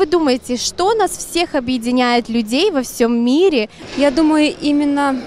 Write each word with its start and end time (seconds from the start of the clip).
вы 0.00 0.06
думаете, 0.06 0.56
что 0.56 0.94
нас 0.94 1.10
всех 1.10 1.54
объединяет 1.54 2.30
людей 2.30 2.70
во 2.70 2.80
всем 2.82 3.22
мире? 3.22 3.68
Я 3.98 4.10
думаю, 4.10 4.54
именно 4.62 5.20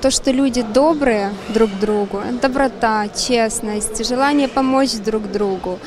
то, 0.00 0.10
что 0.12 0.30
люди 0.30 0.62
добрые 0.62 1.32
друг 1.48 1.70
другу, 1.80 2.22
доброта, 2.40 3.08
честность, 3.08 4.06
желание 4.08 4.46
помочь 4.46 4.92
друг 5.04 5.32
другу. 5.32 5.80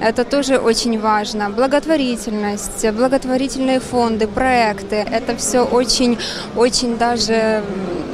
Это 0.00 0.24
тоже 0.24 0.56
очень 0.56 0.98
важно. 0.98 1.50
Благотворительность, 1.50 2.90
благотворительные 2.92 3.80
фонды, 3.80 4.26
проекты. 4.26 4.96
Это 4.96 5.36
все 5.36 5.60
очень, 5.60 6.18
очень 6.56 6.96
даже 6.96 7.62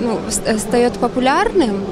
ну, 0.01 0.19
стает 0.59 0.95
популярным. 0.95 1.85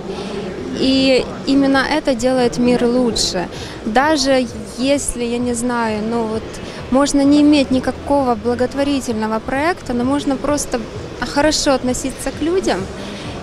И 0.78 1.24
именно 1.46 1.78
это 1.78 2.14
делает 2.14 2.58
мир 2.58 2.84
лучше. 2.84 3.48
Даже 3.84 4.46
если, 4.78 5.24
я 5.24 5.38
не 5.38 5.54
знаю, 5.54 6.02
ну 6.08 6.24
вот 6.24 6.42
можно 6.90 7.22
не 7.22 7.40
иметь 7.40 7.70
никакого 7.70 8.34
благотворительного 8.34 9.38
проекта, 9.40 9.92
но 9.92 10.04
можно 10.04 10.36
просто 10.36 10.80
хорошо 11.20 11.72
относиться 11.72 12.30
к 12.30 12.42
людям. 12.42 12.80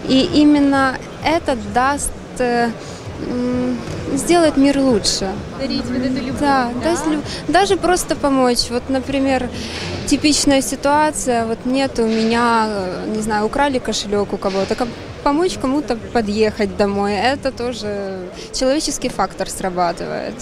И 0.08 0.30
именно 0.34 0.98
это 1.26 1.58
даст 1.74 2.12
э, 2.40 2.70
сделает 4.14 4.58
мир 4.58 4.80
лучше. 4.80 5.32
Дарить 5.60 5.86
вот 5.86 5.98
эту 5.98 6.26
любовь. 6.26 6.40
Да, 6.40 6.70
да? 6.84 6.96
даже 7.48 7.78
просто 7.78 8.16
помочь. 8.16 8.70
Вот, 8.70 8.84
например, 8.90 9.50
типичная 10.08 10.62
ситуация, 10.62 11.46
вот 11.46 11.66
нет 11.66 12.00
у 12.00 12.06
меня, 12.06 12.68
не 13.08 13.22
знаю, 13.22 13.46
украли 13.46 13.80
кошелек 13.80 14.34
у 14.34 14.38
кого-то, 14.38 14.76
помочь 15.24 15.58
кому-то 15.58 15.96
подъехать 15.96 16.78
домой, 16.78 17.14
это 17.14 17.52
тоже 17.52 18.30
человеческий 18.54 19.10
фактор 19.10 19.50
срабатывает. 19.50 20.36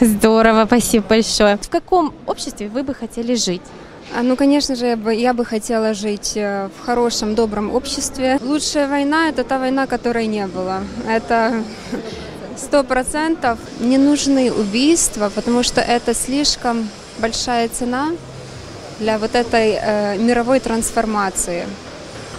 Здорово, 0.00 0.64
спасибо 0.66 1.06
большое. 1.08 1.56
В 1.58 1.68
каком 1.68 2.12
обществе 2.26 2.68
вы 2.68 2.82
бы 2.82 2.94
хотели 2.94 3.34
жить? 3.34 3.62
А, 4.14 4.22
ну, 4.22 4.36
конечно 4.36 4.74
же, 4.74 4.86
я 4.86 4.96
бы, 4.96 5.14
я 5.14 5.32
бы 5.32 5.44
хотела 5.44 5.94
жить 5.94 6.32
э, 6.34 6.68
в 6.76 6.84
хорошем, 6.84 7.34
добром 7.34 7.74
обществе. 7.74 8.38
Лучшая 8.42 8.86
война– 8.86 9.28
это 9.30 9.42
та 9.44 9.58
война, 9.58 9.86
которой 9.86 10.26
не 10.26 10.46
было. 10.46 10.80
Это 11.08 11.62
сто 12.56 12.84
процентов 12.84 13.58
не 13.80 13.96
нужны 13.96 14.52
убийства, 14.52 15.30
потому 15.34 15.62
что 15.62 15.80
это 15.80 16.14
слишком 16.14 16.88
большая 17.18 17.68
цена 17.68 18.10
для 18.98 19.18
вот 19.18 19.34
этой 19.34 19.78
э, 19.80 20.18
мировой 20.18 20.60
трансформации. 20.60 21.64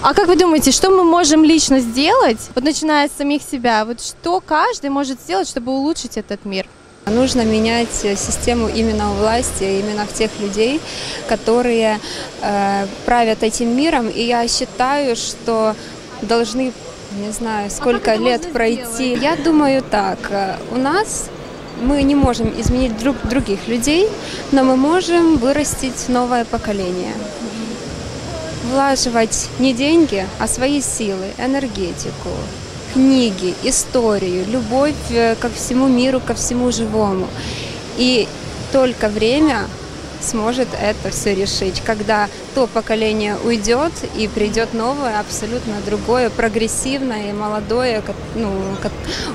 А 0.04 0.14
как 0.14 0.28
вы 0.28 0.36
думаете, 0.36 0.72
что 0.72 0.90
мы 0.90 1.06
можем 1.06 1.46
лично 1.46 1.80
сделать, 1.80 2.50
вот 2.56 2.66
начиная 2.66 3.08
с 3.08 3.14
самих 3.14 3.42
себя? 3.42 3.86
Вот 3.86 4.02
что 4.02 4.42
каждый 4.42 4.90
может 4.90 5.22
сделать, 5.22 5.48
чтобы 5.48 5.72
улучшить 5.72 6.18
этот 6.18 6.44
мир? 6.44 6.66
Нужно 7.06 7.46
менять 7.46 7.88
систему 7.94 8.68
именно 8.68 9.12
у 9.12 9.14
власти, 9.14 9.64
именно 9.64 10.06
в 10.06 10.12
тех 10.12 10.30
людей, 10.42 10.82
которые 11.30 12.02
э, 12.42 12.86
правят 13.06 13.44
этим 13.44 13.78
миром. 13.78 14.10
И 14.10 14.24
я 14.24 14.46
считаю, 14.50 15.16
что 15.16 15.74
должны, 16.22 16.74
не 17.26 17.32
знаю, 17.32 17.72
сколько 17.72 18.12
а 18.12 18.18
лет 18.18 18.52
пройти. 18.52 19.16
Сделать? 19.16 19.22
Я 19.22 19.38
думаю 19.38 19.82
так, 19.90 20.20
э, 20.32 20.58
у 20.72 20.76
нас 20.76 21.30
мы 21.82 22.04
не 22.04 22.16
можем 22.16 22.52
изменить 22.60 22.98
друг, 22.98 23.16
других 23.24 23.70
людей, 23.70 24.10
но 24.52 24.66
мы 24.66 24.76
можем 24.76 25.38
вырастить 25.38 26.10
новое 26.10 26.44
поколение. 26.44 27.14
Влаживать 28.74 29.50
не 29.60 29.72
деньги, 29.72 30.26
а 30.40 30.48
свои 30.48 30.82
силы, 30.82 31.28
энергетику, 31.38 32.32
книги, 32.96 33.54
историю, 33.62 34.48
любовь 34.50 34.96
э, 35.12 35.36
ко 35.36 35.50
всему 35.50 35.88
миру, 35.88 36.20
ко 36.20 36.34
всему 36.34 36.72
живому. 36.72 37.28
И 37.98 38.28
только 38.72 39.10
время 39.10 39.68
сможет 40.22 40.70
это 40.74 41.12
все 41.12 41.36
решить, 41.36 41.84
когда 41.86 42.28
то 42.56 42.66
поколение 42.66 43.38
уйдет 43.46 43.92
и 44.18 44.28
придет 44.28 44.74
новое, 44.74 45.20
абсолютно 45.20 45.76
другое, 45.86 46.32
прогрессивное 46.32 47.30
и 47.30 47.34
молодое, 47.34 48.02
ну, 48.34 48.50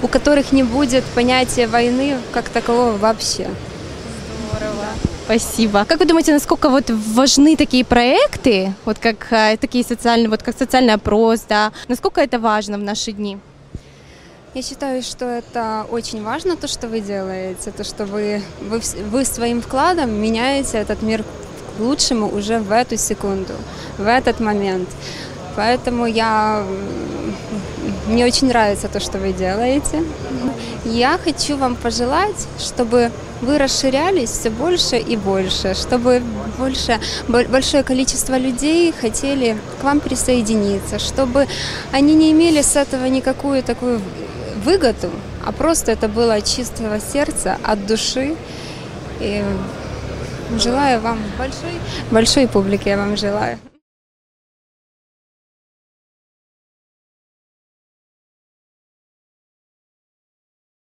у 0.03 0.09
которых 0.09 0.51
не 0.51 0.65
будет 0.65 1.05
понятия 1.15 1.69
войны 1.69 2.17
как 2.33 2.49
такового 2.49 2.97
вообще. 2.97 3.49
Спасибо. 5.25 5.85
Как 5.85 6.01
вы 6.01 6.07
думаете, 6.07 6.33
насколько 6.33 6.71
вот 6.71 6.91
важны 6.91 7.55
такие 7.57 7.85
проекты, 7.85 8.73
вот 8.87 8.99
как 8.99 9.31
э, 9.31 9.59
такие 9.59 9.85
социальные, 9.85 10.31
вот 10.31 10.43
как 10.43 10.57
социальный 10.57 10.95
опрос, 10.95 11.41
да, 11.49 11.73
насколько 11.87 12.21
это 12.23 12.39
важно 12.39 12.79
в 12.79 12.83
наши 12.83 13.13
дни? 13.13 13.39
Я 14.55 14.63
считаю, 14.63 15.03
что 15.03 15.27
это 15.27 15.87
очень 15.91 16.23
важно, 16.23 16.57
то, 16.57 16.67
что 16.67 16.89
вы 16.89 17.01
делаете, 17.01 17.71
то, 17.71 17.85
что 17.85 18.07
вы, 18.07 18.43
вы, 18.63 18.81
вы 19.11 19.25
своим 19.27 19.61
вкладом 19.61 20.11
меняете 20.11 20.79
этот 20.79 21.03
мир 21.03 21.23
к 21.23 21.81
лучшему 21.81 22.27
уже 22.35 22.59
в 22.59 22.73
эту 22.73 22.97
секунду, 22.97 23.53
в 23.99 24.07
этот 24.09 24.41
момент. 24.41 24.89
Поэтому 25.55 26.07
я 26.07 26.65
мне 28.09 28.25
очень 28.25 28.49
нравится 28.49 28.89
то, 28.89 29.01
что 29.01 29.19
вы 29.19 29.33
делаете. 29.33 30.03
Я 30.85 31.19
хочу 31.23 31.57
вам 31.57 31.77
пожелать, 31.77 32.49
чтобы 32.59 33.11
вы 33.43 33.59
расширялись 33.59 34.31
все 34.31 34.51
больше 34.51 34.97
и 34.97 35.17
больше, 35.17 35.75
чтобы 35.75 36.23
больше, 36.59 36.99
большое 37.29 37.83
количество 37.83 38.37
людей 38.37 38.93
хотели 38.99 39.57
к 39.81 39.85
вам 39.85 40.01
присоединиться, 40.01 40.99
чтобы 40.99 41.47
они 41.93 42.15
не 42.15 42.33
имели 42.33 42.63
с 42.63 42.77
этого 42.77 43.05
никакую 43.05 43.63
такую 43.63 44.01
выгоду, 44.65 45.11
а 45.45 45.53
просто 45.53 45.93
это 45.93 46.09
было 46.09 46.35
от 46.35 46.45
чистого 46.45 46.99
сердца, 47.01 47.59
от 47.63 47.87
души. 47.87 48.35
И 49.21 49.45
желаю 50.59 51.01
вам 51.01 51.19
большой, 51.37 51.81
большой 52.11 52.49
публики, 52.49 52.89
я 52.89 52.97
вам 52.97 53.17
желаю. 53.17 53.59